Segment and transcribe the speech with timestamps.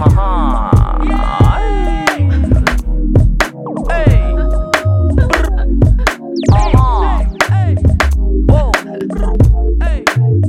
[0.00, 0.70] はは。
[0.72, 2.22] はい
[3.92, 4.32] えい
[6.50, 6.80] あは
[8.48, 8.52] お
[9.84, 10.04] えい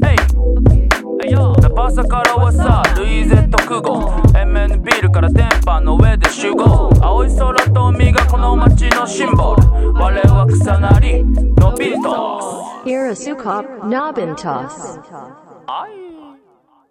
[0.08, 6.90] えいえいよパサからはさルイゼット空語 MN ビールから電波の上で集合。
[7.02, 9.92] 青い空と海がこの街のシンボル。
[9.94, 12.40] 我は草なりのビート
[13.84, 15.02] Nobintos.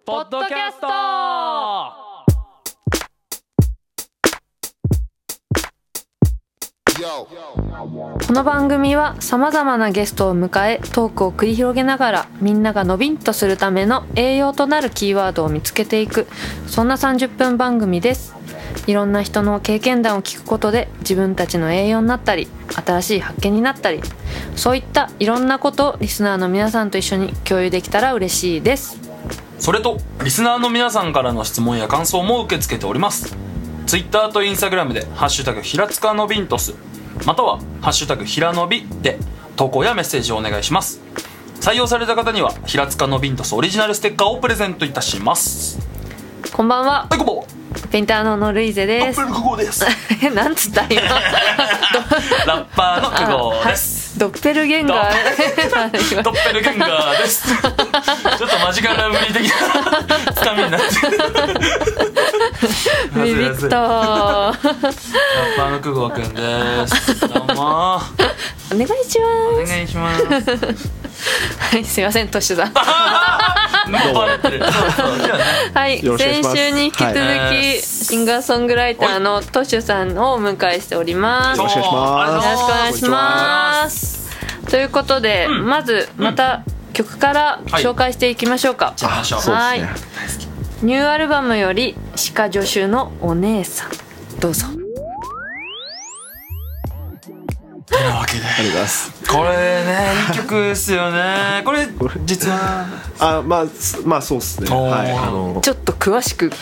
[0.05, 2.00] ポッドキャスト
[7.01, 7.27] こ
[8.31, 16.27] の番組はさまざまなゲストを迎えトークを繰り広げながらみんながのびんとするための栄養となるキーワードを見つけていく
[16.67, 18.35] そんな30分番組です。
[18.85, 23.99] いろんな人の経験談を聞くことで自分たちの栄養になったり新しい発見になったり
[24.55, 28.99] そういったいろんなことをリスナーの皆さんと一緒に共有できたら嬉しいです。
[29.57, 33.35] それとリスナーの皆さんからの質問や感想も受け付けております。
[33.87, 36.75] Twitter と Instagram で「ハッシュタグひらつかのびんとす」
[37.25, 39.19] または「ハッシュタグひらのび」で
[39.55, 41.01] 投稿やメッセージをお願いします。
[41.59, 45.79] 採用された方には平塚のビントスオリジナルステッカーをプレゼントいたします。
[46.51, 47.07] こんばんは。
[47.07, 47.60] はいこんばんは
[47.91, 49.17] ペインターののルイゼです。
[49.17, 49.85] ドッペルク号です。
[50.23, 51.01] えなんつった今
[52.47, 54.17] ラッパーの久保です。
[54.17, 56.23] ドッペルゲンガー。
[56.23, 57.49] ドッペルゲンガーです。
[57.49, 59.51] ちょっとマジカルラブリー的
[60.25, 60.87] なつかみになって。
[63.19, 64.55] るビビったラッ
[65.57, 67.19] パーの久保くんです。
[67.27, 68.01] どうも
[68.71, 70.23] お願いしおま願いします。
[70.23, 70.89] す
[71.59, 72.73] はいすいませんトッシュさん。
[73.91, 76.55] もうバレてるそうそうじゃあねはいよろしくお願いします。
[76.55, 81.57] 先週に引き続き、はいシンガーソングライターのトッシュさんをお迎えしております。
[81.57, 82.43] よよろしくお願い。
[82.43, 84.21] しますろしくお願いします。
[84.69, 86.63] ということで、まずまた
[86.93, 89.81] 曲から紹介していきましょうか、はい。
[89.81, 89.89] ね。
[90.81, 93.91] ニューアルバムより「歯科助手のお姉さん」
[94.39, 94.67] どうぞ
[98.61, 99.11] りがとうございます。
[99.29, 99.49] これ
[99.85, 101.61] ねいい曲ですよね。
[101.65, 101.87] これ
[102.25, 102.85] 実は。
[103.19, 104.69] あまあすまあそうですね。
[104.69, 105.11] はい。
[105.11, 106.47] あのちょっと詳しく。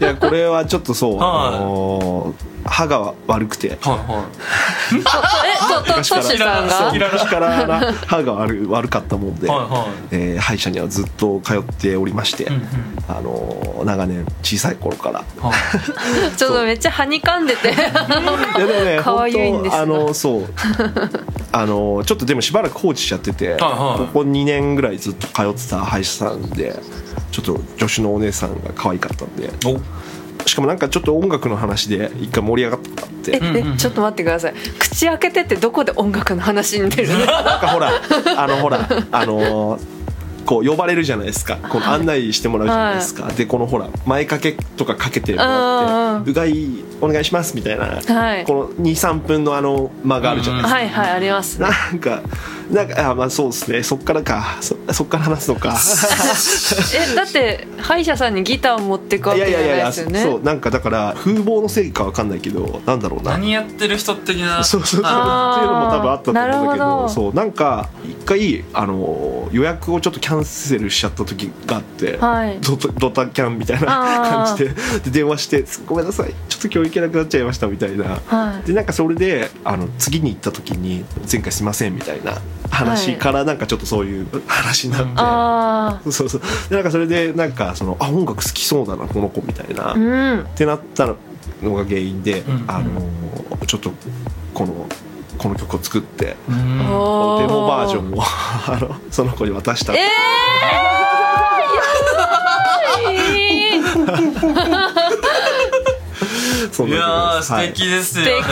[0.00, 1.28] いやこれはちょっとそう、はい。
[1.28, 3.68] あのー歯が悪くて。
[3.68, 4.26] はいは
[4.90, 5.06] ます
[5.46, 6.92] えととトッシュさんが？
[6.92, 7.40] 昔か
[8.06, 9.88] 歯が悪悪かったもんで、はいはい。
[10.12, 12.62] えー歯医者にはずっと通っておりまして、いうんうん。
[13.08, 15.24] あのー長年小さい頃から。
[15.40, 15.54] はい。
[16.36, 17.68] ちょっとめっちゃはにかんでて。
[17.68, 18.36] いやでも
[18.80, 19.78] ね 可愛いんですが。
[19.86, 20.44] 本当あのそう。
[21.52, 26.74] あのちょっとでもしばらく放置しちゃってて、はいここ2年ぐらいずっと通ってた歯医者さんで
[27.30, 29.50] ちょっと助手のお姉さんが可愛かったんで。
[29.66, 29.78] お
[30.46, 33.32] しかもなんかちょっと音楽の話で一回盛り上がったって。
[33.32, 34.54] ええちょっと待ってください。
[34.78, 37.18] 口開けてってどこで音楽の話に出るの？
[37.24, 37.90] なんかほら
[38.36, 39.94] あのほらあのー
[40.44, 41.56] こう呼ばれるじゃないですか。
[41.56, 46.68] この案内してもらうじゃないですか、でこのほら前掛けとかかけてもらって「うがい
[47.00, 48.44] お願いします」みたいな、はい。
[48.44, 52.22] この23分のあの間があるじゃないですか、はいはいありますなんか
[52.70, 53.82] なんかあまあそうですね。
[53.82, 54.58] そっからか。
[54.60, 55.76] そそっから話すのか。
[57.12, 63.32] えだって歯医者さんにギターを持ってくわいけじゃないやいやいやですよねそうなんかだから風貌のせいかわかんないけどなんだろうな。
[63.32, 65.02] 何やってる人的なそうそうそう。
[65.02, 67.08] っていうのも多分あったと思うんだけどど。
[67.08, 72.58] そうなんか一回あの予約をちょっとキャンセルしちゃった時があって、はい。
[72.60, 74.70] ドタドタキャンみたいな感じで
[75.04, 76.34] で電話して「ごめんなさい。
[76.48, 78.20] ちょっと今日行けなくなっちゃいました」みたいな。
[78.26, 78.66] はい。
[78.66, 82.38] でなんかそれであの次に行った時に「前回すいません」みたいな
[82.70, 86.40] 話からなんかちょっとそういう話になって、あそうそう。
[86.68, 90.40] でなんかそれでなんかそのあ音楽好きそうだなこの子みたいな、あうん。
[90.40, 91.06] ってなった
[91.62, 92.64] のが原因で、ん。
[92.66, 93.02] あの
[93.66, 93.92] ちょっと
[94.52, 94.86] この
[95.38, 96.80] この曲を作って、うん。
[96.90, 99.94] おデモバージョンンを あのその子に渡した。
[99.94, 100.00] ええ
[106.74, 108.26] そんないや素敵です素よ。
[108.26, 108.42] ね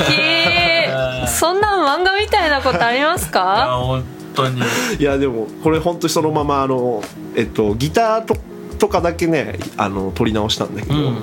[1.25, 1.29] 敵。
[1.33, 4.61] そんな漫画みたいなことありますいやか本当に。
[4.61, 4.67] は
[4.99, 7.03] い、いやでもこれ本当にそのままあの、
[7.37, 8.37] えっと、ギターと
[8.79, 11.15] とかだけねあの撮り直したんだけど、うんうんうん。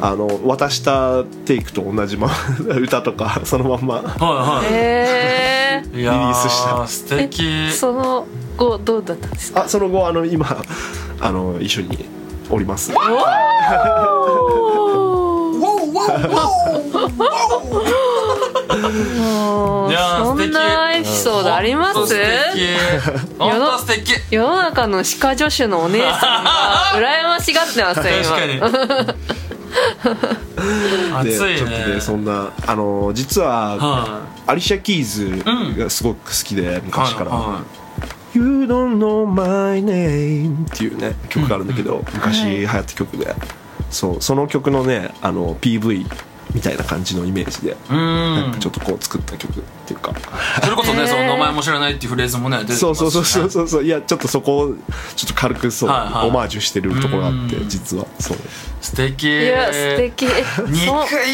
[0.00, 2.34] あの渡したテイクと同じまま
[2.76, 4.66] 歌とかそのまんまはいはい。
[4.72, 6.86] えいやリリースした。
[6.86, 7.44] 素敵。
[7.68, 9.64] えその後どうだったんですか？
[9.64, 10.46] あその後あの今
[11.20, 12.04] あの一緒に
[12.50, 12.92] おります
[19.18, 21.94] もういやーそんなエピソードあります？
[21.94, 22.24] 本当素敵。
[23.38, 24.12] 本当素敵。
[24.30, 26.06] 世の中の歯科助手のお姉さ
[26.40, 26.50] んが
[26.94, 28.30] 羨ましがってますよ今。
[28.30, 28.60] 確かに。
[31.24, 37.62] で熱いちょっとねねそんなあの実は、はアリシャ・キーズがすごく好きで昔から、は
[38.34, 43.34] 「You don't know my name」っていうね曲があるんだけど、昔流行った曲で
[43.92, 46.06] そうその曲のねあの PV
[46.54, 50.12] みたいな感じのイメージで、うなんんかちょっとこう作った曲っていうか、
[50.62, 51.06] それこそね、へー。
[51.06, 52.94] その名前も知らないっていうフレーズもね出てきますしね。
[52.94, 53.84] そうそうそうそうそうそう。
[53.84, 54.74] いやちょっとそこを
[55.16, 56.28] ちょっと軽くそう、はいはい。
[56.28, 57.68] オマージュしてるところがあってうん。
[57.70, 58.06] 実は。
[58.18, 58.36] そう。
[58.82, 59.28] 素敵。
[59.28, 60.26] いや素敵。
[60.26, 60.84] えそう憎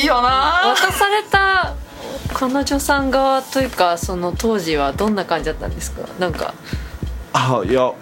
[0.02, 0.74] いよな。
[0.76, 1.74] 渡された
[2.34, 6.06] 彼女さん側というかその当時はどんな感じだったんですか？
[6.20, 6.54] なんか。
[7.32, 7.92] あいや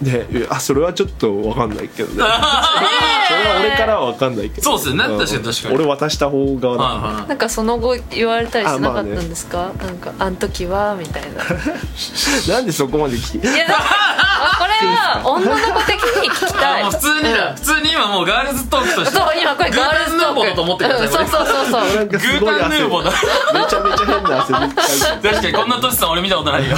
[0.00, 2.14] ねいやあそれはちょっと分かんないけどね。
[2.16, 4.62] それは俺からは分かんないけど。
[4.62, 5.04] そうっすよね。
[5.04, 5.74] ん確かに確かに。
[5.74, 7.28] 俺渡した方側だはいはい。
[7.28, 9.22] なんかその後言われたりしなかったあまあね。
[9.22, 11.44] んですか、なんかあん時はみたいな。
[12.48, 16.82] なんでそこまで聞きいやあこれは女の子的に聞きたい。
[16.82, 17.54] あもう普通にだ、うん。
[17.56, 19.16] 普通に今もうガールズトークとして。
[19.18, 20.40] そう今これガールズトーク。
[20.40, 22.06] グーと思ってくださいうんそうそうそうそう。
[22.06, 26.76] グータンヌーボーだめちゃめちゃ変な汗確かにこんなトシさん俺見たことないよ。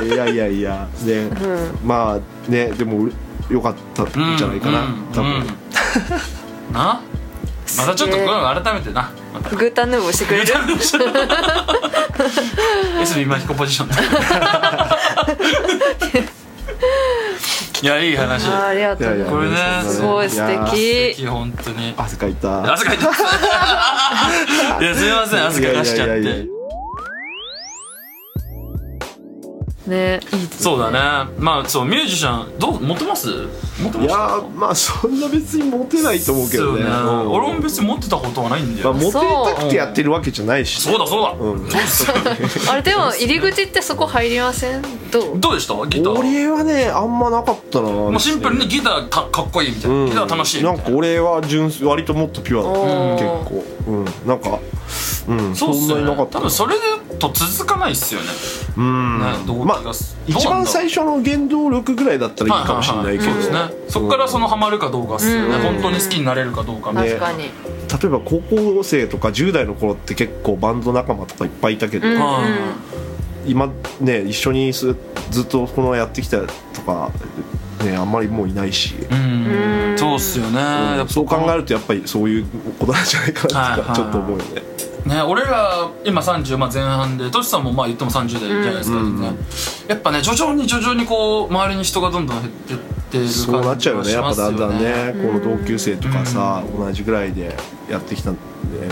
[0.00, 0.88] りいやいやいや。
[1.02, 1.30] ね、
[1.84, 3.08] まあねでも
[3.50, 5.46] よかったんじゃないかな、うん多分、うん。
[6.72, 7.00] な？
[7.78, 9.10] またちょっとこういうの改めてな。
[9.32, 9.50] また。
[9.56, 10.52] グータンヌーボーしてくれる。
[13.02, 13.88] SB マヒコポジション。
[17.82, 18.46] いやいい話。
[18.48, 19.08] ありがとう。
[19.08, 19.56] ございますこれね。
[19.84, 21.94] すごい素いや素敵敵本当に。
[21.96, 22.72] 汗かいた。
[22.72, 25.46] 汗かいてますいやすいません。
[25.46, 26.63] 汗かかしちゃっいやいやいやいて
[29.86, 30.20] ね。
[30.32, 31.30] いいそうだね。
[31.38, 33.28] まあそうミュージシャンどうモテます？
[33.82, 34.20] モテまいした？
[34.20, 36.82] やーまあそんな別にモテないと思うけどね。
[36.82, 37.32] そううん。
[37.32, 44.82] 俺も別に持ってたことはないんだよ、まあ、モテたくてやってるわけじゃないし、そうだそうだ、うんそうっすよあれでも入り口ってそこ入りません？
[45.10, 45.40] どう？
[45.40, 45.74] どうでした？
[45.86, 46.18] ギター。
[46.18, 50.06] 俺はねあんまなかったなもうシンプルにギターかかっこいいみたいな、うん。
[50.06, 50.82] ギター楽しいみたいな。
[50.82, 53.64] なんか俺は純粋割ともっとピュアだったおー結構。
[53.88, 54.04] うん。
[54.26, 54.58] なんか
[55.28, 56.02] うんそんなそうっすよね。
[56.02, 56.40] になかったな。
[56.40, 56.76] 多分それ
[57.18, 58.26] と続かないっすよね。
[58.76, 59.18] うん。
[59.20, 59.24] ね
[59.64, 59.92] まあ
[60.26, 63.24] 一番最初の原動力ぐらいだったらいいかもしれないけど。
[63.24, 63.58] そうですね。
[63.88, 65.62] そこからそのハマるかどうかっすよね、うん。
[65.62, 67.18] 本当に好きになれるかどうかみたいな。
[67.18, 67.44] 確かに。
[67.44, 67.50] 例
[68.04, 72.20] えば高校生とか10代の頃って結構バンド仲間とかいっぱいいたけど、うん。
[72.20, 72.94] はい。
[73.46, 73.70] 今
[74.00, 74.96] ね一緒にす
[75.30, 76.46] ずっとこのやってきたと
[76.86, 77.10] か
[77.84, 79.18] ねあんまりもういないし、うん。
[79.18, 82.46] うんそうっすよね、やっぱそう考えるとやっぱりそういう
[82.78, 84.62] ことなんじゃないかなはいはいってちょっと思うよね、
[85.06, 89.20] ね俺ら今30、まあ、前半でトシさんもまあ言っても30代じゃないですか、うん。
[89.20, 89.32] ね
[89.88, 92.76] やっぱね徐々に徐々にこう周りに人がどんどん減ってっ
[93.14, 94.12] てる感じそうなっちゃうよね。
[94.12, 95.40] やっぱだんだんねうん。
[95.40, 97.56] この同級生とかさ、同じぐらいで
[97.88, 98.38] やってきた、ね、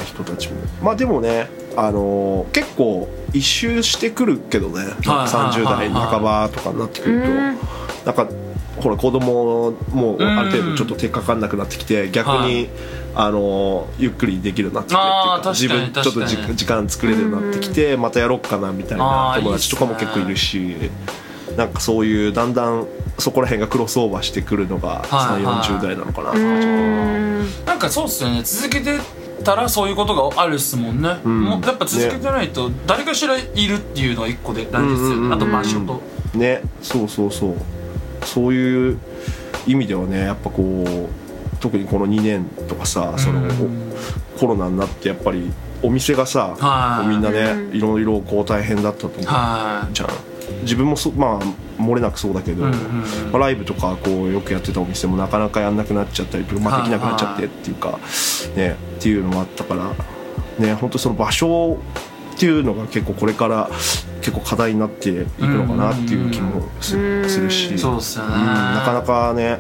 [0.07, 0.61] 人たちも。
[0.83, 4.93] まあでもねあのー結構一周してくるけどね、はい
[5.27, 7.35] 30代半ばとかになってくると、うん。
[7.35, 8.29] なんか
[8.83, 12.69] ほら子供もうんある程度ちょっと手かかんなくなってきて逆に、はい。
[13.15, 20.77] あのゆっくりできるようになってきてっていうあーか自分ちょっと時間作れるようになってきてまたやろっかなみたいな友達とかも結構いるし
[21.57, 22.87] なんかそういうだんだん
[23.19, 25.55] そこら辺がクロスオーバーしてくるのが3はいはい。
[25.57, 27.65] 4 0代なのかな、うん。
[27.67, 28.43] なんかそうっすよね。
[28.43, 28.99] 続けて
[29.45, 31.45] たらそういうことがあるっすもんね、ん。
[31.45, 35.33] もうやっぱ続けてないと誰かしらいるっていうのが一個で大事ですよね、うんうんうん。
[35.35, 36.03] あと場所と、
[36.39, 36.63] ね。
[36.81, 37.57] そうそうそう
[38.25, 38.99] そういう
[39.67, 43.93] 意味ではねやっぱこう特にこの2年とかさその、うん
[44.39, 45.53] コロナになってやっぱり
[45.83, 47.07] お店がさ、はい。
[47.09, 47.77] みんなね、うん。
[47.77, 50.09] いろいろこう大変だったと思う、はじゃん
[50.63, 51.41] 自分もそまあ
[51.81, 52.81] 漏れなくそうだけど、うんうん
[53.31, 56.91] まあ、ライブとかこうよくやってたお店もなかなかやんなくなっちゃったりとか、まあ、はい。
[56.91, 57.99] できなくなっちゃってっていうか、
[58.57, 59.93] ねっていうのもあったから
[60.59, 61.79] ね本当その場所
[62.35, 63.71] っていうのが結構これから
[64.23, 69.59] 結構課題になっていくのかなっていう気もす,、るし、いそうっすよね、うんなかなかね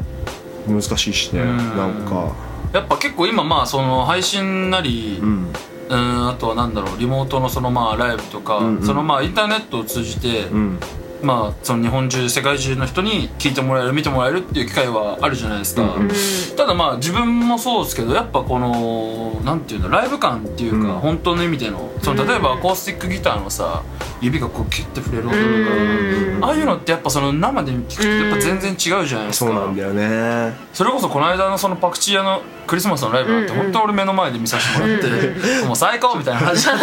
[0.66, 1.56] 難しいしね、うん。
[1.76, 2.32] なんか、
[2.72, 5.52] やっぱ結構今まあその配信なり、ううん
[5.90, 8.86] んあとはなんだろうリモートのそのまあライブとか、うんうん。
[8.86, 10.78] そのまあインターネットを通じて、うん、
[11.22, 16.10] まあその日本中世界中の人に聞いてもらえる見てもらえるっていう機会はあるじゃないですか、うんうん
[16.56, 21.00] ただまあ自分もそうですけどやっぱこのなんていうんだライブ感っていうか、うん。
[21.00, 23.82] 本当の意味でのその例えばアコースティックギターのさ
[24.22, 26.44] 指がこうキュッて触れる音とか、うん。
[26.44, 30.54] ああいうのってやっぱその生で聞くとやっぱ全然違うじゃないですか、そうなんだよね。
[30.72, 36.68] それこそこの間のそのパクチー屋のクリスマスのライブなんて本当に俺目の前で見させてもらって、もう最高みたいな話。
[36.68, 36.76] めっ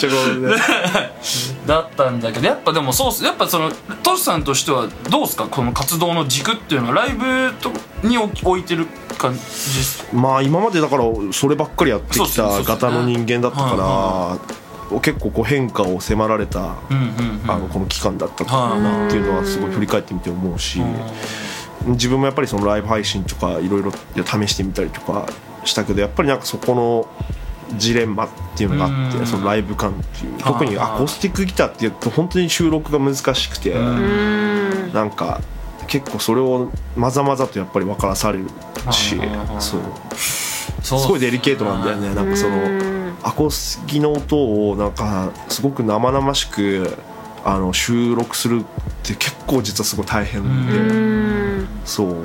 [0.00, 0.54] ちゃこうね。
[1.66, 3.70] だったんだけどやっぱでもそうっすやっぱその
[4.02, 5.46] トシさんとしてはどうですか？
[5.46, 7.70] この活動の軸っていうのはライブと
[8.06, 8.86] に置いてる
[9.18, 9.40] 感じ
[10.12, 14.56] まあ今までだからそればっかりやってきた型の人間だったはから
[14.98, 16.76] 結構こう変化を迫られた
[17.46, 20.80] あのこの期間だったなっていうのはすごい振り返ってみて思うし
[21.86, 25.26] 自分もやっぱりそのライブ配信とかいろいろ試してみたりとか
[25.64, 27.08] したけどやっぱりなんかそこの
[27.76, 29.26] ジレンマっていうのがあって、うん。
[29.26, 34.92] そのライブ感っていうあ特にアコースティックギターっていうと本当に収録が難しくて、うん。
[34.92, 35.40] なんか
[35.86, 38.48] 結構それをまざまざとやっぱり分からされる
[38.90, 39.20] し
[39.60, 39.82] そう。
[40.82, 42.14] すごいデリケートなんだよね。
[42.14, 46.96] なんかそのうんアコースティックの音をなんかすごく生々しく
[47.44, 48.64] あの収録するっ
[49.02, 50.82] て結構実はすごい大変で、う
[51.62, 51.68] ん。
[51.84, 52.22] そう。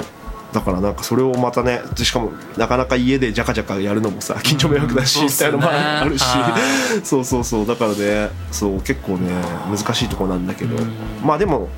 [0.53, 5.25] だからなんかそれをまたねでしかもなかなか家でジャカジャカやるのもさ緊張迷惑だしうん。
[5.25, 6.21] みたいなのもあるし。
[6.23, 7.65] はそうそうそう。
[7.65, 9.31] だからねそう結構ね
[9.69, 10.75] 難しいところなんだけど。
[10.75, 10.93] うん。
[11.23, 11.69] まあでも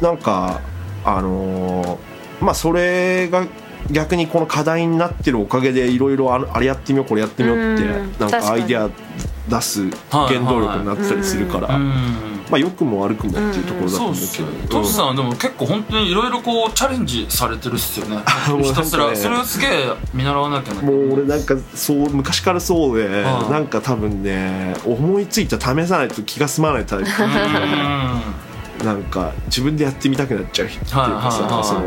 [0.00, 0.60] なんか
[1.04, 3.46] あのーまあそれが
[3.90, 8.12] 逆にこの課題になってるおかげでいろいろああれやってみようこれやってみようってうん。
[8.18, 8.90] なんかアイデア
[9.48, 11.92] 出す原動力になったりするからうん。
[12.50, 14.80] まあ良くも悪くもっていうところだと思うけど。
[14.80, 18.18] トシさんはでも結構本当にいろいろこうチャレンジされてるっすよ ね。
[18.62, 19.14] ひたすら。
[19.14, 19.70] それをすげえ
[20.14, 27.06] 見習わなきゃなもう俺なんかそう昔からそうで、うんなんか多分ね思いついたら試さないと気が済まないタイプ。
[27.22, 27.26] う
[28.84, 28.86] ん。
[28.86, 31.64] なんか自分でやってみたくなっちゃうっていうかさ、はいはいはい。
[31.64, 31.82] その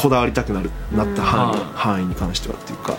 [0.00, 1.64] こだわりたくなるなった範囲,、うん。
[1.74, 2.96] 範囲に関してはっていうか。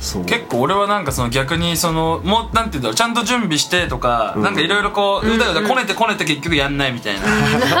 [0.00, 0.24] そう。
[0.24, 4.42] 結構俺はなんかその逆にそのもうなんていうんだろうちゃんと準備してとか、うん。
[4.42, 7.22] なんかいろいろこううだうだこねてこねて結局やんないみたいな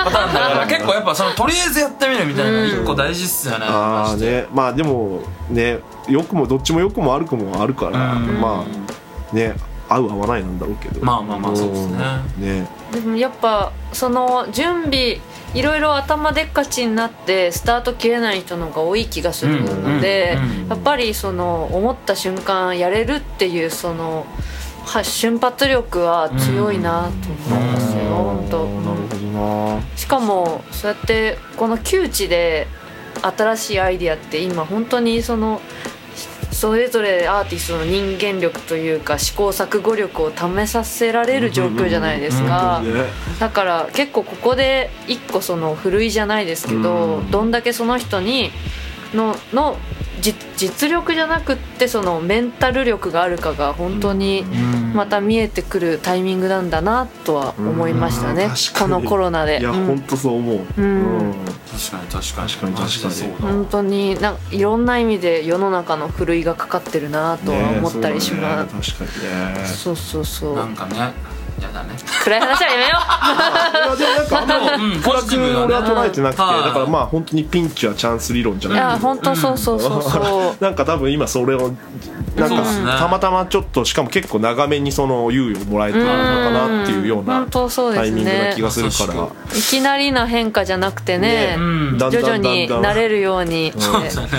[0.04, 4.42] パターンだから結構やっぱそのとりあえずやってみるみたいな一個大事っすよねああマジで。
[4.42, 8.40] ねまあでもねよくもどっちもよくも悪くもあるから、うん。
[8.40, 8.64] ま
[9.32, 9.54] あね
[9.88, 11.04] 合う合わないなんだろうけど。
[11.04, 11.96] まあまあまあそうですね。
[12.38, 12.68] うんね。
[12.92, 15.18] でもやっぱその準備
[15.54, 24.26] いろいろ頭でっかちになってスタート切れない人の方が多い気がするので、やっぱりその思った瞬間やれるっていうその
[24.84, 27.10] は瞬発力は強いな
[27.48, 28.64] と思いますよ、本当。
[28.64, 29.82] なるほどな。
[29.96, 32.66] しかもそうやってこの窮地で
[33.22, 35.60] 新しいアイディアって今本当にその
[36.58, 42.82] それぞれアーティストの人間力というか試行錯誤力を試させられる状況じゃないですか。
[43.38, 48.50] だから結構ここで一個そのふるいじゃないですけど、うんどんだけその人に
[49.14, 49.76] のの
[50.20, 54.44] じ実力じゃなくってそのメンタル力があるかが本当に
[54.92, 59.60] また見えてくるタイミングなんだなとは思いましたね、このコロナで。
[59.60, 59.86] いや、うん。
[59.86, 61.34] 本当そう思う、うん。
[61.70, 62.74] 確かに確かに確かに。
[62.74, 69.66] 確かに本当にないろんな意味で世の中のふるいがかかってるなとは思ったりします、ねそうだね確かにね。
[69.66, 70.56] そうそうそう。
[70.56, 71.12] なんかね
[71.60, 71.90] やだね。
[72.22, 75.34] 暗い話はやめよいやでもなんかあんまうんり暗く
[75.64, 76.62] 俺は捉えてなくて、はい。
[76.64, 78.76] だからまあ本当にピンチはチャンス理論じゃうい。
[78.76, 81.72] ないや本当そうそうそうそうなんか多分今それを
[82.36, 82.62] なんか
[82.98, 89.14] たまたまちょっとしかも結構長めにその猶予をもらえたのかなっていうような本当そうですタイミングなね気がするから。
[89.14, 92.68] まいきなりな変化じゃなくてねうんだんだん徐々に。
[92.68, 94.30] だんだん慣れるようにそうですよね。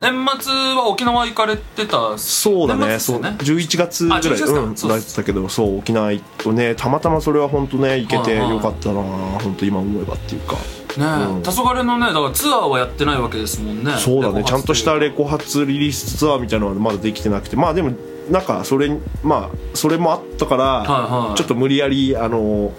[0.00, 2.16] 年末は沖縄行かれてた？
[2.18, 3.00] そうだね。
[3.00, 3.64] そう年末ですよね。
[3.66, 4.18] 11月ぐらい。
[4.20, 4.76] あ11月かうん。
[4.76, 5.06] そうです。
[5.06, 10.56] なってたけどそう沖縄行ってねたまたまそれは本当ね行けてよかったな本当今思えばっていうか
[10.96, 13.92] ね黄昏のねだからツアーはやってないわけですもんね。
[13.98, 14.44] そうだね。
[14.44, 17.56] ちゃんとしたレココ発リリースツアーみたいなのはまだできてなくて。
[17.56, 17.92] まあでも
[18.30, 18.90] なんかそれ
[19.22, 20.88] まあそれもあったから、はい
[21.28, 21.36] はい。
[21.36, 22.72] ちょっと無理やりあの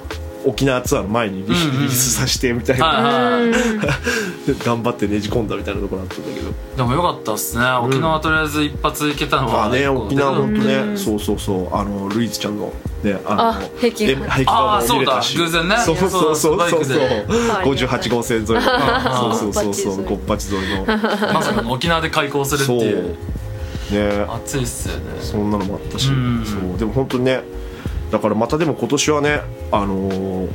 [0.46, 1.77] 沖縄ツアーの前にリリうんうん。
[1.77, 3.60] うんースさせてみたいな、はいはい
[4.65, 6.51] 頑張ってねじ込んだみたいなところあったんだけど。
[6.77, 7.65] でもよかったっすね。
[7.84, 10.98] 沖縄とりあえず一発行けたのはまあね沖縄本当ね、うん。
[10.98, 11.75] そうそうそう。
[11.75, 15.12] あのルイズちゃんのねあのあ壁画もあーそうだ。
[15.12, 15.38] 見れたし。
[15.38, 15.75] 偶然ね。
[15.77, 16.36] そうそうそうそう。
[16.36, 17.25] そうバイクで。
[17.27, 18.62] 58号線沿いの。
[19.36, 19.98] そうそうそうそう。
[19.98, 20.86] ごごっぱち沿いの。
[21.34, 22.79] まさかの沖縄で開校するってそう。
[22.79, 23.15] いう。
[23.91, 24.25] ね。
[24.27, 25.01] 熱いっすよね。
[25.19, 26.43] そんなのもあったし、うん。
[26.46, 26.77] そう。
[26.79, 27.41] でも本当にね
[28.12, 30.50] だからまたでも今年はねあのー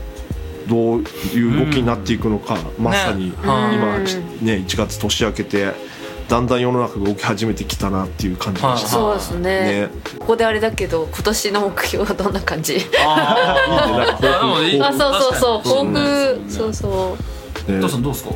[0.67, 3.37] どういう動きになっていくのか、まさに、ね。
[3.45, 4.05] 今うん
[4.41, 5.73] ね1月年明けて
[6.27, 9.41] だんだん世の中が動き始めてきたなっていう感じがして、そうですね。
[9.83, 9.89] ね。
[10.21, 12.79] ここであれだけど今年の目標はどんな感じ？
[12.99, 13.99] あいいね。
[13.99, 15.85] なんかあでもいいあそうそうそう。
[15.85, 16.41] 抱負。
[16.51, 17.19] そそううそ
[17.69, 17.73] う。
[17.73, 18.31] ねどうすんどうっすか？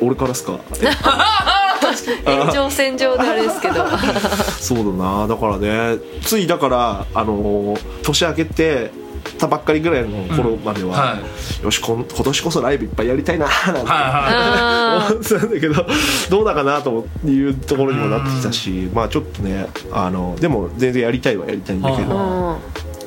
[0.00, 0.58] 俺からっすか？
[2.26, 3.84] 延長線上であれですけど。
[4.60, 5.26] そうだな。
[5.26, 8.90] だからねついだからあのー年明けて
[9.38, 11.16] たばっかりぐらいの頃までは、は
[11.60, 11.64] い。
[11.64, 15.86] よし今年こそライブいっぱいやりたいななんてはいはあ思ってたんだけど
[16.30, 22.56] どうだかなというところにもなってきたしまあちょっとねあのでも全然やりたいはやりたいんだけーどうん。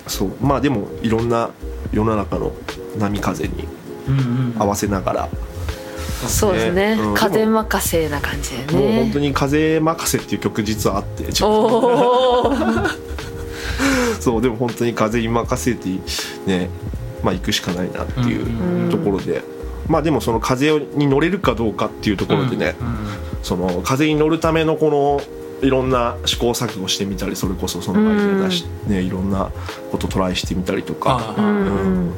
[0.08, 0.32] そう。
[0.41, 1.50] まあでもいろんな
[1.91, 2.51] 世の中の
[2.98, 3.67] 波風に
[4.58, 5.29] 合わせながら、
[6.28, 6.98] そうですね。
[7.00, 12.54] うん風任せな感じでもう本当ねに「風任せ」っていう曲実はあっておお
[14.20, 15.90] そうでも本当に風に任せて
[16.46, 16.70] ね
[17.24, 18.90] まあ行くしかないなっていううん。
[18.90, 19.42] ところで、
[19.88, 22.98] まあでもその風に乗れるかどうかっていうところでね、うん
[23.44, 25.22] その風に乗るためのこの
[25.66, 29.52] いろんな試行錯誤してみたりそれこそそのアイデア出し、ね、いろんな
[29.92, 32.12] ことトライしてみたりとか、はいうん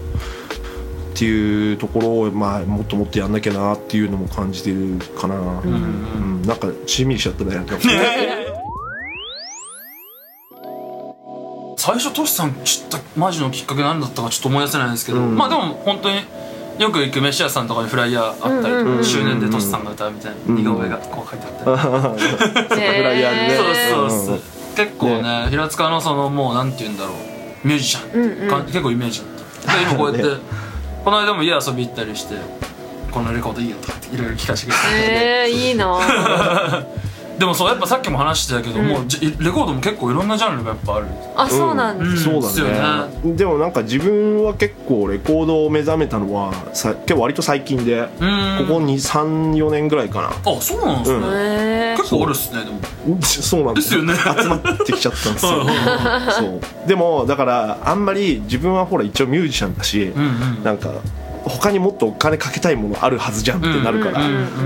[1.09, 6.41] っていうところを、まあ、もっともっとやんなきゃなっていうのも感じてるかな、うん。
[6.43, 7.59] なんかしんみりしちゃったね
[11.77, 15.35] 最初トシさん知ったマジのきっかけ何だったかちょっと思い出せないんですけど、うん。
[15.35, 16.17] まあでも本当に
[16.77, 18.87] よく行く飯屋さんとかにフライヤーあったりとか、うん。
[18.87, 21.53] うんうん周年でトシさんが歌うみたいな似顔絵がこう書いてあっ
[22.69, 23.57] たり、フライヤーでね。
[23.57, 24.41] そうそうそう、うん。
[24.75, 28.49] 結構ね平塚のそのもうなんて言うんだろうミュージシャン、うんうん。
[28.49, 29.29] か結構イメージだっ
[29.65, 29.77] た。
[29.77, 30.58] で今こうやって、ね
[31.03, 32.36] この間も家遊び行ったりして
[33.12, 36.86] このレコードいいよとかっていろいろ聞かせてくれて、えー、いいな
[37.39, 42.17] でもそうやっぱさっきも話してたけど、もうじレコードも結構いろんなジャンルがやっぱあるあそうなんだ、うん。
[42.17, 43.34] そうですよだね。
[43.34, 48.10] でもなんか自分は結構レコードを目覚めたのはさ結構割と最近でこ
[48.67, 50.27] こうん234年ぐらいかな。
[50.29, 51.24] あそうなんですね、うん。
[51.34, 53.22] えー、結構あるっすねでも。
[53.22, 53.96] そうなんです。
[53.96, 54.13] よね。
[54.15, 55.63] 集まってきちゃったんですよ。
[56.38, 56.88] そう。
[56.88, 60.24] でもだからあんまり自分はほら一応ミュージシャンだし、うん
[60.58, 60.63] うん。
[60.63, 60.91] なんか
[61.46, 64.19] 他にもっとお金かけたいものあるはずじゃんってなるから、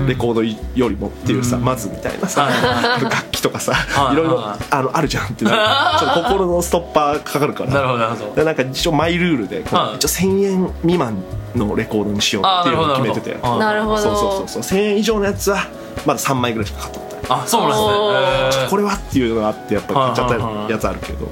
[0.06, 1.64] レコードよりもっていうさ、うん。
[1.64, 2.28] まずみたいな。
[2.28, 4.28] さ、はい楽器とかさ、はいいろい。
[4.28, 5.56] ろはいあのあるじゃんってなる。
[5.98, 7.70] ちょっと心のストッパーかかるから。
[7.70, 8.34] なるほどなるほど。
[8.34, 11.22] でなんか一応マイルールで、一応1000円未満
[11.54, 13.38] のレコードにしようっていうのを決めてて。
[13.58, 14.78] なるほどそうそうそうそう。
[14.78, 15.66] 1000円以上のやつは
[16.04, 18.66] まだ3枚ぐらいしか買っとったあそうなんですね。
[18.68, 21.28] これはっていうのがあってやっぱ買っちゃったやつあるけど。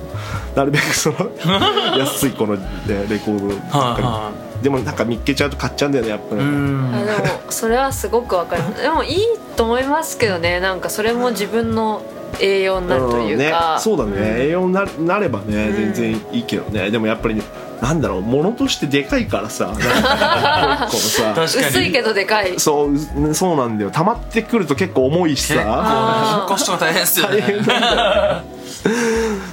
[0.55, 1.17] なるべくその
[1.99, 2.63] 安いこの、ね、
[3.09, 4.07] レコードばっかり
[4.63, 6.95] でもなんか見っけちゃうと買っちゃうんだよねやっぱいり、うん。
[6.95, 8.83] あでもそれはすごくわかります。
[8.83, 9.19] でもいい
[9.57, 12.03] と思いますけどねなんかそれも自分の
[12.41, 13.51] 栄養になるというね。
[13.51, 15.77] か、、そうだね、栄養にななればねうん。
[15.77, 17.43] 全然いいけどね、でもやっぱり、ね、
[17.83, 21.33] なんだろう物としてでかいからさなんか一個のさ。
[21.37, 21.67] 確かに。
[21.67, 22.59] 薄いけどでかい。
[22.59, 23.91] そううそうなんだよ。
[23.91, 27.43] 溜まってくると結構重いし結構さ引っ越しとか大変っすよね。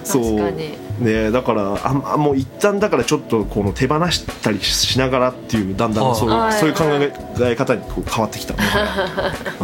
[0.03, 6.53] そう確かにねだからあんあもう一旦だからちょっとこの手放したりしながらっていうだんだんそういう,、はい。
[6.53, 6.83] そういう考
[7.41, 8.53] え方にこう変わってきた。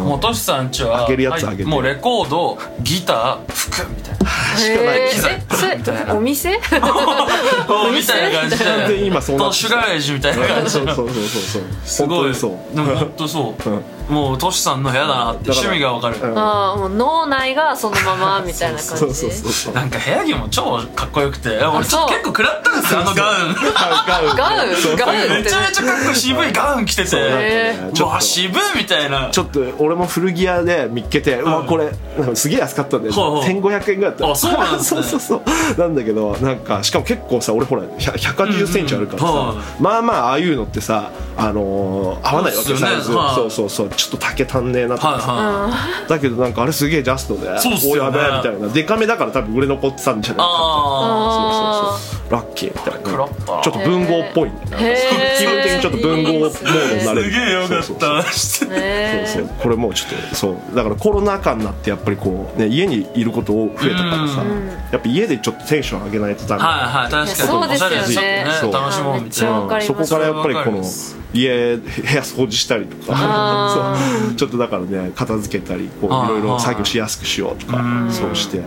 [0.00, 4.26] もうトシさんちはあげるやつあげてはいもうレコードギター服みたいな。
[4.56, 5.10] しかない。
[5.10, 5.44] 機材え
[5.84, 6.50] それお店？
[6.50, 8.58] みたいな感じ
[8.94, 11.62] で今そうなってトシュガーエイジみたいな感じそうそうそうそうそう。
[11.84, 12.18] すごい。
[12.18, 12.76] 本当にそう。
[12.76, 16.38] でも本当そう、うんもうトシさんの部屋だなって趣味がわかる、うん。
[16.38, 18.96] ああもう脳内がそのままみたいな感じ。
[18.96, 19.74] そうそうそうそう。
[19.74, 23.54] なんか部屋着も超かっこよくて俺ちょっと結構食らったんですよあのガウン。
[23.54, 24.96] ガウン。
[24.96, 29.30] ガウンめちゃめちゃかっこいい渋いガウン着ててへーちょっとうわ渋いみたいな。
[29.30, 31.90] ちょっと俺も古着屋で見っけて、うわこれ
[32.34, 34.30] すげえ安かったんだよ、はいはい1500円ぐらいだった。
[34.30, 35.02] あそうなんですね。
[35.04, 35.80] そうそうそう。
[35.80, 38.34] なんだけどなんかしかも結構さ俺ほら1 8
[38.66, 43.34] 0ンチあるからさ、うんうんはいまあまあああいうのってさあのー合わないわけサイズ、はい。
[43.34, 48.18] そうそうそうちょっと丈足んねえなとか、はいはだけどなんかあれすげえジャストでそうっすよね。
[48.18, 48.72] おやべえみたいな。
[48.72, 53.62] デカめだから多分売れ残ってたんじゃいないかああそうそうそうラッキーみたいな。
[53.62, 54.50] ちょっと文豪っぽい。
[54.50, 57.24] 気分的にちょっと文豪モードになれる。
[57.24, 57.96] すげえよかそうそうそう。
[57.96, 59.50] ったそうそう。
[59.62, 60.74] これもうちょっとそう。
[60.74, 64.66] だからコロナ禍になってやっぱりこう、ね、家にいること増えたからさ、うん。
[64.66, 67.48] やっぱ家でちょっとテンション上げないとダメ、はいはい確かに。
[67.48, 68.44] そうですよね。
[68.72, 69.60] 楽しもうみたいな。
[69.60, 70.06] わかります。
[70.08, 70.84] そこからやっぱりこの
[71.32, 71.82] 家部
[72.14, 73.96] 屋掃除したりとか
[74.36, 78.12] ちょっとだからね片付けたりこういろいろ作業しやすくしようとかうん。
[78.12, 78.62] そうして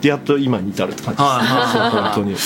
[0.00, 2.30] でやっと今に至るって感じです、はい本当に。
[2.32, 2.36] ね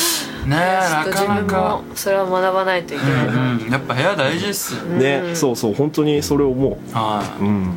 [0.46, 1.76] えなちょっと自分かなか。
[1.76, 4.82] もそれは学ばないといけない、うんやっぱ部屋大事っすよ。
[4.84, 6.94] ね、そうそう本当にそれを思う。
[6.94, 7.74] はうん。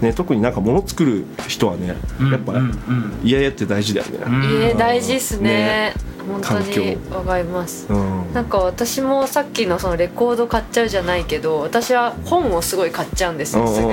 [0.00, 3.20] ね、特になんか物作る人はねいやっぱうんうん。
[3.24, 4.18] 家って大事だよね。
[4.26, 4.60] うん。
[4.60, 5.42] 家大事っすね。
[5.42, 5.94] ね
[6.28, 7.86] 本当にわかります。
[7.88, 8.32] うん。
[8.32, 13.88] なんか私もさっきのそのレコード買っちゃうじゃないけど私は本をすごい買っちゃうんですよすぐ。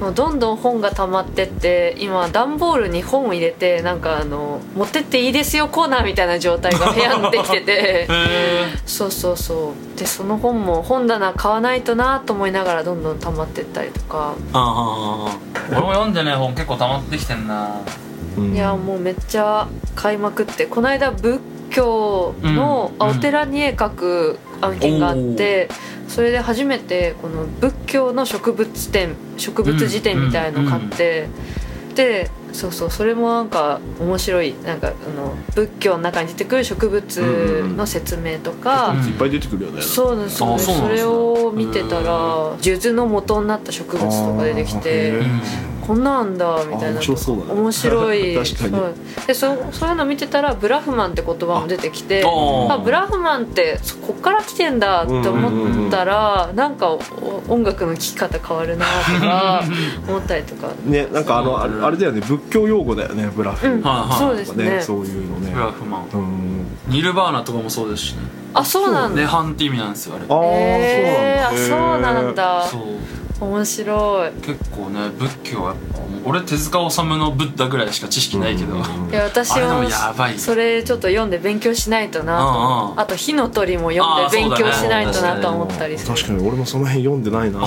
[0.00, 8.06] もうどんどん本が溜まってって今段ボールに本を入れてなんかあの持ってっていいですよコーナーみたいな状態が部屋にできてて。
[8.10, 9.98] へそうそうそう。
[9.98, 14.34] でその本も本棚買わないとなと思いながらどんどん溜まってったりとか。
[14.52, 15.38] ーああ
[15.70, 17.80] 俺も読んでね本結構溜まってきてんな
[18.36, 18.54] うん。
[18.54, 23.02] いやもうめっちゃ買いまくってこの間仏教の、うん。
[23.02, 25.68] あお寺に絵描く案件があって、
[26.08, 31.28] それで初めてこの仏教の植物展植物辞典みたいの買って、
[31.94, 39.82] でそうそうそれもなんか面白いなんかあの仏教の中に出てくる植物の説明とか、うんいっぱい出てくるよね。
[39.82, 40.54] そうなんですよね。
[40.54, 45.20] あそうなんそれですねを見てたらへ数珠の元になった植物とか出てきて
[45.86, 47.00] ここんなんだみたいな。
[47.00, 47.60] あ面白そうだね。
[47.60, 48.34] 面白い。
[48.36, 48.80] 確かに。
[48.82, 48.92] はい
[49.26, 57.00] でそそういうの見てたらブラフマンって言葉も出てきてああブラフマンってそこっから来てんだって思ったらなんかお
[57.48, 59.64] 音楽の聴き方変わるなとか
[60.08, 60.68] 思ったりとか。
[60.84, 62.20] ねなんかあのあれあれだよね。
[62.20, 63.66] 仏教用語だよねブラフ。
[63.66, 63.82] うん。
[64.16, 64.64] そうですね。
[64.64, 65.50] ねそういうのね。
[65.52, 66.06] ブラフマン。
[66.12, 66.66] うん。
[66.88, 68.18] ニルバーナとかもそうですしね。
[68.54, 69.22] あそうなんだ。
[69.22, 70.24] 涅槃って意味なんですよあれ。
[70.28, 72.62] ああへーあそうなんだ。
[72.64, 72.80] そう
[73.40, 74.32] 面白い。
[74.42, 80.38] 結構ね仏教はやっぱ俺手塚治虫のブッダぐらいしか知識ないけど、うんいや私あれでももやばい。
[80.38, 82.96] それちょっと読んで勉強しないとなと思うんうん。
[82.96, 86.14] うあと火の鳥も読んで勉強しないとなと思ったりする。
[86.14, 87.60] 確かに俺もその辺読んでないな。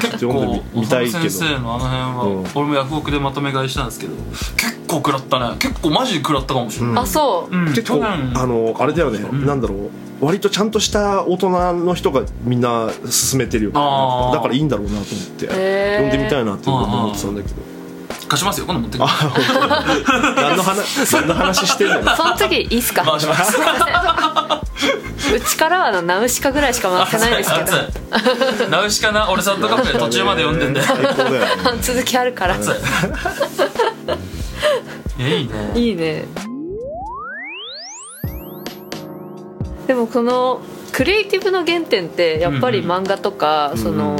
[0.00, 1.18] 結読んで構み見たいけど。
[1.20, 2.50] 先生のあの辺は、うん。
[2.54, 4.14] 俺もヤフオクでまとめ買いしたんですけど
[4.56, 5.56] 結構食らったね。
[5.58, 7.56] 結構マジで食らったかもしれない、あそう。
[7.56, 9.46] うん結構去年あのあれだよね、ん。
[9.46, 12.88] なんだろう割とちゃんとした大人の人がみんな
[13.30, 15.06] 勧めてるよだからいいんだろうなと思っ
[15.38, 17.54] て読んでみたいなって思ってたんだけど。
[18.28, 19.08] 貸しますよ今度持ってくる。
[20.36, 21.94] 何の話 何の話してんの？
[21.96, 23.02] よその次いいっすか？
[23.02, 23.58] 回します。
[25.34, 28.68] うちからはあのナウシカぐらいしか回ってないですけど。
[28.68, 30.86] ナウシカな俺サットカフェ途中まで読んでんだよ。
[31.82, 32.56] 続きあるから。
[35.18, 35.72] いいね。
[35.74, 36.24] いいね
[39.90, 40.60] でもこの
[40.92, 44.16] クリエイティブの原点ってやっぱり漫画とか、その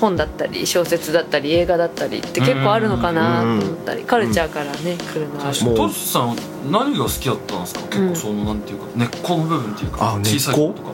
[0.00, 5.46] 本だったり小説だったり映画だったりって結構あるのかなと思ったり、カルチャーからね、来るのは。
[5.52, 6.36] トシさん
[6.70, 7.80] 何が好きだったんですか？
[7.88, 10.92] 結構そのなんていうか根っこの部分っていうかあ小さいことか。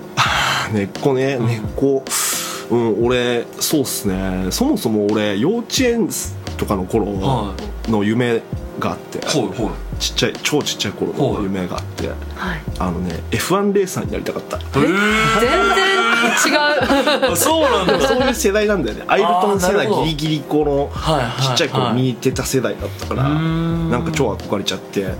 [0.72, 1.36] 根っこ ね。
[1.38, 2.02] 根っこ。
[2.70, 4.46] うん俺そうっすね。
[4.50, 6.08] そもそも俺幼稚園
[6.56, 7.52] とかの頃は
[7.86, 8.40] の夢
[8.78, 9.18] があって。
[9.18, 9.68] いほいほい
[10.00, 12.16] ちっちゃい超ちっちゃい頃の夢があってはい、
[12.78, 14.58] あのね F1 レーサーになりたかった。
[14.58, 14.90] 全然
[17.28, 17.36] 違う。
[17.36, 18.08] そうなんだ。
[18.08, 19.04] そういう世代なんだよね。
[19.06, 23.90] アイルトン世代ギリギリこのはいはいちっちゃい頃はい見に行ってた世代だったからうん。
[23.90, 25.00] なんか超憧れちゃって。
[25.00, 25.18] へえ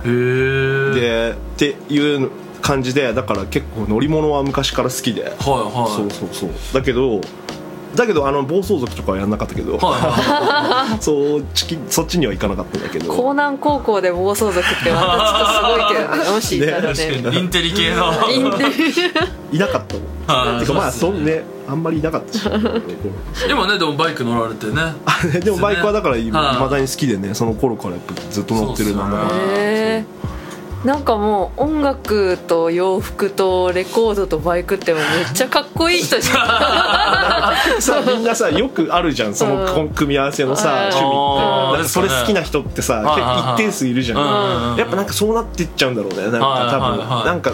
[0.93, 5.23] でっていう感じでだから結構乗り物は昔から好きで。
[5.23, 5.95] はいはい。
[5.95, 6.49] そうそうそう。
[6.73, 7.21] だけど
[7.95, 13.13] だけどあの暴走族とかはやんなかったけど、はいは そっちそっちには行かなかったんだけど。
[13.13, 16.31] 江南高校で暴走族ってまたちょっとすごいけどね。
[16.31, 16.87] もしいたらいね。
[16.87, 17.37] 確かに。
[17.37, 18.31] インテリ系の。
[18.31, 18.69] インテ
[19.51, 19.95] リいなかった
[20.33, 20.59] もんはい。
[20.61, 22.49] てかまあそんねあんまりいなかったし。
[23.49, 24.73] 今ねでもバイク乗られてね。
[25.05, 26.59] あ でもバイクはだからいはい。
[26.59, 30.05] まだに好きでねその頃からやっぱずっと乗ってるなんだかそうっすね
[30.85, 36.37] なんかもう音楽と洋服とレコードとバイクってめっちゃかっこいい人じゃん。
[36.37, 39.35] ら さみんなさよくあるじゃん。
[39.35, 39.89] そのうん。
[39.89, 40.95] 組み合わせのさうん。
[40.95, 41.81] 趣味。
[41.81, 43.03] ってそれ好きな人ってさ
[43.55, 46.23] 一定数いるじゃうんんやっぱなんかそうなっていっちゃうんだろうね。
[46.23, 47.07] なんか多はいはいはい。
[47.19, 47.25] 分。
[47.25, 47.51] なんか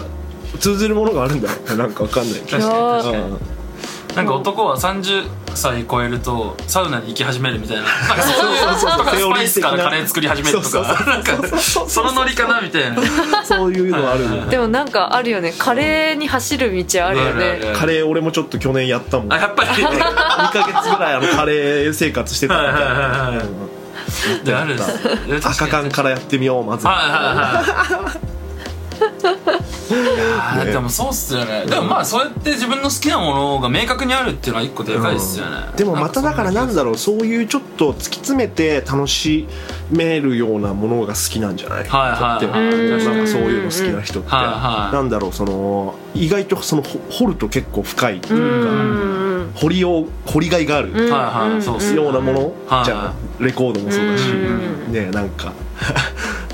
[0.58, 1.76] 通ずるものがあるんだろうね。
[1.76, 2.62] なんかわかんないけど。
[2.62, 3.22] 確かに確かに。
[3.24, 3.38] うん。
[4.16, 5.24] なんか男は30
[5.58, 7.82] 歳超えるとサウナに行き始めるみたいな。
[7.82, 8.56] なんかそういう
[9.18, 11.04] スパイスからカレー作り始めるとか。
[11.04, 13.44] なんかそのノリかなみたいな。
[13.44, 14.46] そういうのあるよね。
[14.50, 15.52] でもなんかあるよね。
[15.58, 17.76] カレーに走る道あるよあるあるあねる。
[17.76, 19.28] カレー俺もちょっと去年やったもん。
[19.28, 19.70] 2あやっぱり。
[19.70, 24.76] ヶ月ぐらいあのカレー生活してたはいはいはいはいうんである。
[25.44, 26.86] 赤缶からやってみようまず。
[26.86, 29.57] はいはいはい
[29.94, 31.64] いやーでもそうっすよね。
[31.66, 35.52] でもまあそうやって自分の好きなものが明確にあるっていうのは一個でかいっすよね。
[35.76, 39.46] でもまただからなんだろろうそういうちょっと突き詰めて楽し
[39.90, 41.84] めるようなものが好きなんじゃない？
[41.84, 42.20] はいはい。
[42.20, 43.04] だってうん。
[43.04, 44.30] なんかそういうの好きな人って。
[44.34, 44.94] はいはい。
[44.94, 49.50] なんだろうその意外とそのほ掘ると結構深いってういうかん。
[49.54, 51.10] 掘りよう掘りがいがあるうん。
[51.12, 51.62] はいはい。
[51.62, 52.52] そうっすようなもの？
[52.68, 53.12] はいじゃあ
[53.44, 54.28] レコードもそうだし。
[54.30, 54.92] うん。
[54.92, 55.52] ねなんか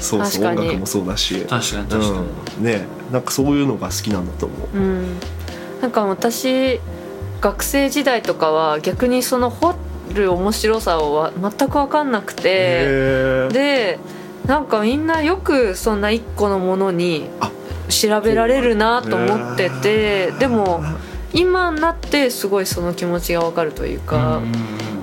[0.04, 0.60] そうそう確かに。
[0.60, 1.40] 音楽もそうだし。
[1.46, 2.02] 確かに確かに。
[2.58, 2.64] うん。
[2.64, 4.76] ねなんかそういうのが好きなんだと思う。
[4.76, 5.16] うん。
[5.80, 6.80] なんか私
[7.40, 9.74] 学生時代とかは逆にその掘
[10.14, 13.98] る面白さをは全く分かんなくてで
[14.46, 17.50] なんかみんなよくそんな一個のものにあ
[17.88, 20.82] 調べられるなと思っててでも
[21.34, 24.40] 今になってすごいその気持ちが分かるというか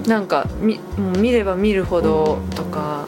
[0.08, 3.06] なんかみもう見れば見るほどとか、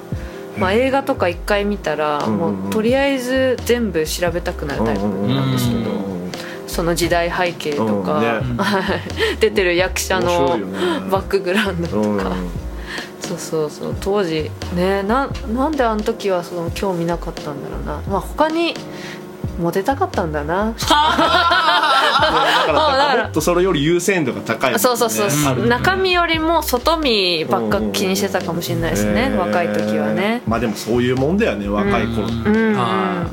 [0.57, 5.91] まあ、映画とか一回見たらうんもうとりあえず全部調べたくなるタイプなんですけど
[6.67, 8.41] その時代背景とか、
[9.39, 12.31] 出てる役者面のバックグラウンドとうんか。
[13.21, 13.95] そうそうそう。
[14.01, 18.01] 当時ねななんであの時はその興味なかったんだろうな。
[18.07, 18.73] まあ他に
[19.59, 20.73] モテたかったんだな。
[20.73, 20.73] も
[23.27, 24.79] っとそれより優先度が高いね。
[24.79, 30.41] そうそうそう、中身よりも外見ばっか気にしてたかもしれないですね、若い時はね。
[30.47, 32.55] まあでもそういうもんだよね若い頃うんうん。
[32.55, 32.77] うん。
[32.77, 33.25] は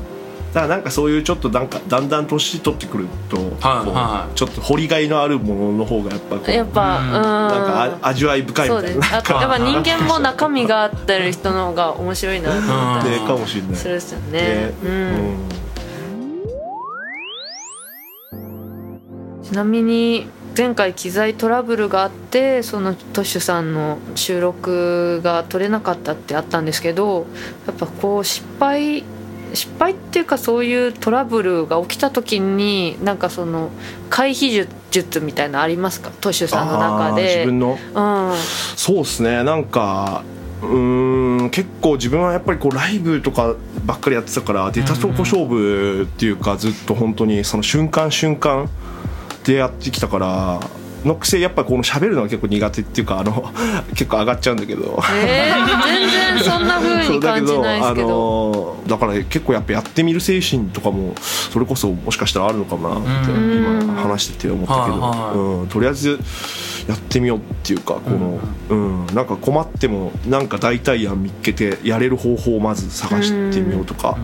[0.53, 7.13] だからなんかそういうちょっとなんかだんだん年取ってくると、はいちょっと掘りがいのあるものの方がやっぱこうやっぱうん。
[7.13, 9.01] なんかあ味わい深いみそうです。
[9.01, 13.77] たいなやっぱ人間も中身があってる人の方が面白いなと思ったねりかもしれない。
[13.77, 14.43] するですよね。
[14.43, 15.70] ねうん
[19.51, 27.27] ちなみに前回機材トラブルがあってそのトッシュさんの収録が取れなかったってあったんですけど
[27.67, 29.03] やっぱこう失敗
[29.53, 33.71] 失敗っていうかそういうトラブルが起きた時になんかその
[34.09, 36.13] 回避術みたいなのありますか？
[36.21, 37.23] トッシュさんの中で。
[37.23, 37.71] 自分の？
[37.73, 38.37] うん。
[38.77, 39.43] そうですね。
[39.43, 40.23] なんか
[40.63, 41.51] うーん。
[41.51, 48.71] 結構自分はやっぱりこうライブとかばっかりやってたから出たとこ勝負っていうかずっと本当にその瞬間瞬間
[49.45, 50.61] でやってきたから
[51.05, 53.51] のくせやっぱこの喋るのが結構苦手っていうかあの
[53.95, 55.03] 結構上がっちゃうんだけど。
[55.15, 58.07] えー、全然そんな風に感じないですけど。
[58.07, 63.85] あのーだから結構やっぱやってみる精神とかもそれこそもしかしたらあるのかもなってうん。
[63.85, 66.19] 今話してて思ったけど、うん、とりあえず
[66.89, 69.07] やってみようっていうかこの、うん。
[69.15, 74.19] なんか困ってもなんか代替案見っけてやれる方法をまず探してみようとか、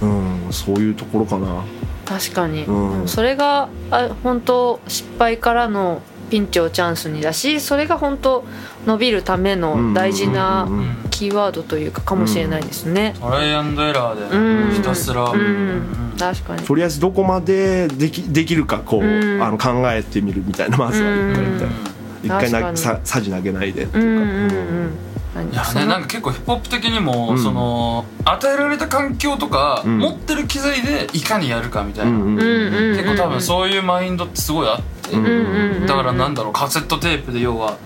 [0.00, 1.64] うんそういうところかな。
[2.08, 3.08] 確かに、うん。
[3.08, 8.44] それがあ本当失敗からのピンチをチャンスにだしそれが本当
[8.86, 11.08] 伸びるための大事なうんうんうんうん。
[11.10, 13.14] キーワードというかかもしれないですね。
[13.20, 14.68] トライアンドエラーうん。
[14.70, 16.62] でひたすら、うん、確かに。
[16.62, 19.42] とりあえずどこまでできできるかこう、うん。
[19.42, 21.74] あの考えてみるみたいなまずは一回みたいな。
[22.22, 22.76] 一回な確かに。
[22.76, 24.90] ささじ投げないでってうんいううか、んうん
[25.42, 27.42] いやねなんか結構ヒップホップ的にも、うん。
[27.42, 29.98] その与えられた環境とか、うん。
[29.98, 37.78] 持ってる機材でいかにやるかみたいな、うんうん結構多分そういうマインドってすごいあって、うんうんだからなんだろうカセットテープで要は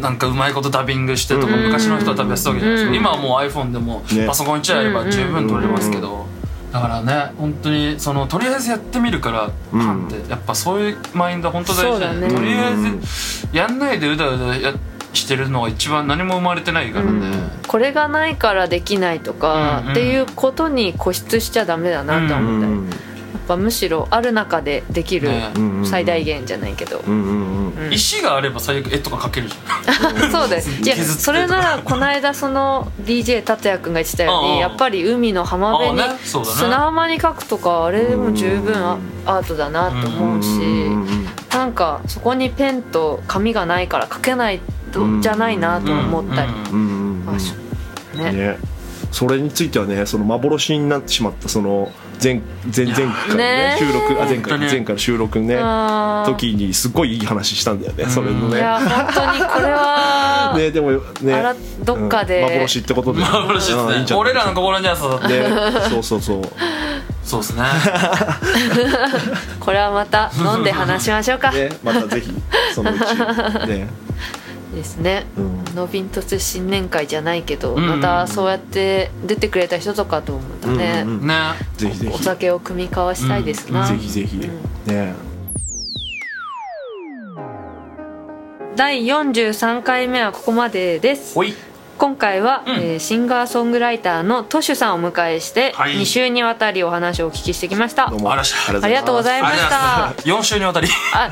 [0.00, 4.26] なんかうまいことダビングしてとかうん昔の人は多分やってたわけじゃないですか、うん今はもう iPhone でもね。
[4.26, 6.26] パソコン1台あれば十分撮れますけど、
[6.72, 9.80] だからね本当にそのとりあえずやってみるからうん。
[9.80, 10.30] パンって。
[10.30, 12.28] やっぱそういうマインド本当大事だね。
[12.28, 14.74] とりあえずやんないでうだうだや
[15.18, 19.92] してるのが一番何も生まれてないからね、これがないからできないとか、うんうん。
[19.92, 22.66] っていうことに固執しちゃダメだなとは思った。
[22.66, 22.90] り、うん
[23.28, 25.30] やっぱむしろある中でできる
[25.82, 27.92] 最大限じゃないけど、うんうんうんうん。
[27.92, 30.28] 石があれば最悪絵とか描けるじゃん。
[30.30, 30.82] そうです。
[30.82, 45.22] いやそれならこの間その DJ 達也君が言ってたようにやっぱり海の浜辺に砂浜に描くとかあれでも十分あアートだなと思うしうんうんなんかそこにペンと紙がないから描けないとうん。
[45.22, 46.52] じゃないなと思ったり。
[46.72, 46.78] うん。
[46.78, 47.26] うん。
[47.26, 47.34] うん。
[47.34, 47.54] あし
[48.14, 48.32] ね。
[48.32, 48.58] ね。
[49.10, 51.90] それについてはねその幻になってしまったその
[52.22, 52.42] 前
[52.74, 53.76] 前前回のねね。
[53.78, 55.56] 収録あ前回前回の収録ね
[56.26, 58.58] 時にすごいいい話したんだよねそれのね。
[58.58, 60.90] いや本当にこれは ねでも
[61.22, 61.34] ね。
[61.34, 62.40] あらどっかで。
[62.40, 62.44] うん。
[62.48, 63.20] 幻ってことで。
[63.20, 64.16] 幻ですね。
[64.16, 65.28] 俺らの心にはそうだった。
[65.28, 65.44] ね。
[65.88, 66.42] そうそうそう。
[67.24, 67.62] そうですね。
[69.60, 71.50] これはまた飲んで話しましょうか。
[71.52, 72.32] ねまたぜひ
[72.74, 73.68] そのうち。
[73.68, 73.88] ね
[74.74, 75.26] ですね。
[75.36, 75.64] うん。
[75.74, 77.86] ノビントス新年会じゃないけど、うん。
[77.86, 81.26] またそうやって出てくれた人とかともまたね、うんうん。
[81.26, 81.34] ね。
[81.76, 82.14] ぜひぜひ。
[82.14, 84.36] お酒を組み交わしたいですな、ぜひぜひ。
[84.36, 84.94] うん。
[84.94, 85.14] ね。
[88.76, 91.34] 第43回目はここまでです。
[91.34, 91.52] ほい
[91.98, 92.74] 今回は、うん。
[92.76, 95.94] えーシンガーソングライターのトシュさんをお迎えして、はい。
[95.94, 98.08] 2週にわたりお話をお聞きしてきました。
[98.10, 98.32] どうも。
[98.32, 100.52] あらしありがとうございまありしたがとうございます。
[100.52, 100.88] 4週にわたり。
[101.14, 101.28] あ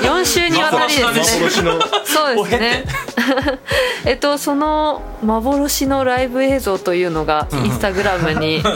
[0.00, 1.50] で4週にわたりですね。
[1.50, 2.84] 幻のそうですね。
[4.06, 8.70] えっとその幻のライブ映像というのがインスタグラムにちょ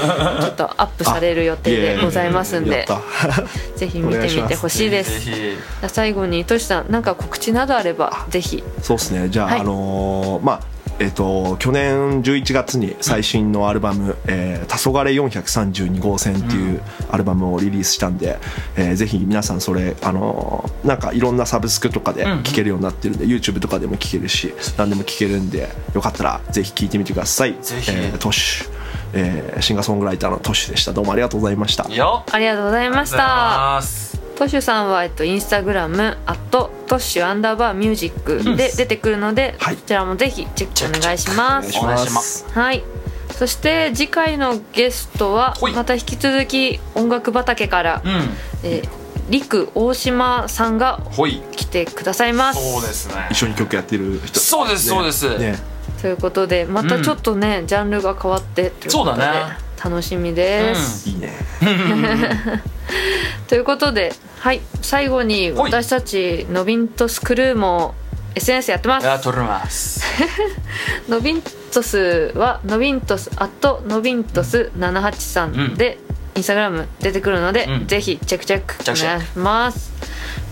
[0.48, 2.86] っとアップされる予定でございますんで
[3.76, 5.20] ぜひ見てみてほしいでぜす。
[5.20, 5.56] ひ
[5.86, 8.62] 最後にトシさんなんか告知などあればぜひ。
[8.82, 9.28] そうですね。
[9.28, 9.60] じゃあ、はい。
[9.60, 10.60] あのーまあ
[10.98, 18.38] えっと去年11月に最新のアルバム「えー黄昏432号線」っていうアルバムをリリースしたんで、
[18.76, 27.56] えーぜひ皆さんそれ、あのーなんかいろんなサブスクとかで聴けるようになってるんで、YouTube とかでも聴けるし何でも聴けるんでよかったらぜひ聴いてみてください。
[27.60, 27.90] ぜひ。
[27.90, 28.64] えートシ、
[29.12, 30.92] えーシンガーソングライターのトシでした。
[30.92, 31.88] どうもありがとうございました。
[31.92, 39.76] よありがとうございましありがとうございたトシュさんは、えっと、インスタグラム「アットトッシュアンダーバーミュージック」で出てくるので、はい。
[39.76, 41.78] こちらもぜひチェックお願いします。
[41.78, 42.44] お願いします。
[42.52, 42.82] はい。
[43.30, 48.36] そして次回のゲストはまた引き続き音楽畑から、うん。
[48.64, 48.88] えー、
[49.30, 51.40] リク大島さんがほい。
[51.52, 52.72] 来てくださいます。
[52.72, 53.28] そうですね。
[53.30, 54.40] 一緒に曲やってる人。
[54.40, 55.38] そうですそうです。
[55.38, 55.71] ね
[56.02, 59.56] ということでまたちょっとね、ジャンルが変わってということでそうだね。
[59.82, 61.32] 楽しみです、いいね。
[63.46, 67.94] ということではい最後に私たちノビントスクルーも
[68.34, 69.06] SNS やってます。
[69.06, 70.02] やっとります。
[71.08, 75.98] ノビントスはノビントスアットノビントス783で、
[76.34, 77.86] インスタグラム出てくるので、うん。
[77.86, 79.92] ぜひチェックチェックお願いします。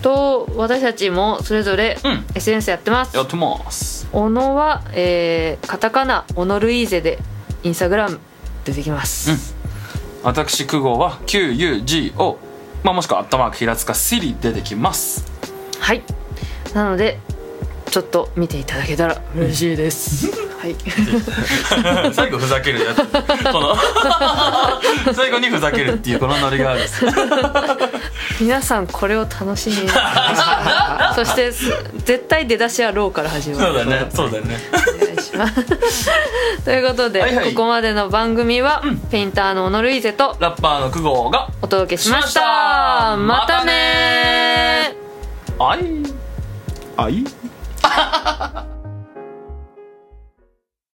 [0.02, 2.24] と私たちもそれぞれうん。
[2.36, 7.18] SNS やってます、やってます小野は、えーカタカナオノルイーゼで
[7.62, 8.18] インスタグラム
[8.64, 9.54] 出てきます、
[10.22, 12.36] 私久保は QUGO
[12.82, 15.30] まあもしくはアットマーク平塚シリ出てきます。
[15.78, 16.02] はい。
[16.74, 17.18] なので
[17.90, 20.76] ちょっと見ていただけたら嬉しいです、はい。
[22.14, 23.02] 最後ふざけるやつ。
[23.04, 23.76] この。
[25.12, 26.80] 最後にふざけるっていうこのノリがある。
[26.80, 27.04] んです
[28.40, 29.88] 皆さんこれを楽しみに。
[31.16, 31.64] そしてす
[32.04, 33.66] 絶対出だしはローから始まる。
[33.66, 34.10] そうだね。
[34.14, 34.56] そうだよね。
[34.72, 36.64] お願いします。
[36.64, 37.48] ということで、はいはい。
[37.54, 42.30] ここまでの番組は、ペインターのオノルイーゼとラッパーの久保がお届けしました。
[42.30, 44.94] しましたまたね
[45.58, 45.80] あい
[46.96, 47.24] あい
[47.90, 48.69] ハハハハ!